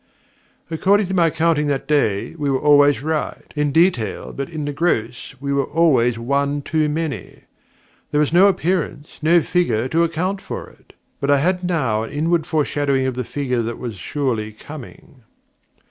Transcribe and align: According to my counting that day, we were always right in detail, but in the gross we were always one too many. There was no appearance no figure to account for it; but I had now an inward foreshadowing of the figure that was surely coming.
According 0.71 1.05
to 1.09 1.13
my 1.13 1.29
counting 1.29 1.67
that 1.67 1.87
day, 1.87 2.33
we 2.39 2.49
were 2.49 2.57
always 2.57 3.03
right 3.03 3.53
in 3.55 3.71
detail, 3.71 4.33
but 4.33 4.49
in 4.49 4.65
the 4.65 4.73
gross 4.73 5.35
we 5.39 5.53
were 5.53 5.65
always 5.67 6.17
one 6.17 6.63
too 6.63 6.89
many. 6.89 7.41
There 8.09 8.19
was 8.19 8.33
no 8.33 8.47
appearance 8.47 9.19
no 9.21 9.43
figure 9.43 9.87
to 9.89 10.03
account 10.03 10.41
for 10.41 10.67
it; 10.67 10.93
but 11.19 11.29
I 11.29 11.37
had 11.37 11.63
now 11.63 12.01
an 12.01 12.11
inward 12.11 12.47
foreshadowing 12.47 13.05
of 13.05 13.13
the 13.13 13.23
figure 13.23 13.61
that 13.61 13.77
was 13.77 13.93
surely 13.95 14.51
coming. 14.53 15.21